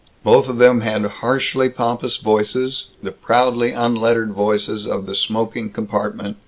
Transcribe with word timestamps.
Both 0.23 0.49
of 0.49 0.57
them 0.57 0.81
had 0.81 1.03
harshly 1.05 1.69
pompous 1.69 2.17
voices 2.17 2.87
the 3.03 3.11
proudly 3.11 3.71
unlettered 3.71 4.31
voices 4.31 4.87
of 4.87 5.05
the 5.05 5.13
smoking 5.13 5.69
compartment. 5.69 6.37